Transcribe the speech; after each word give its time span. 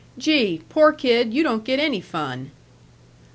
Gee! 0.17 0.63
poor 0.67 0.93
kid, 0.93 1.31
you 1.31 1.43
don't 1.43 1.63
get 1.63 1.79
any 1.79 2.01
fun." 2.01 2.49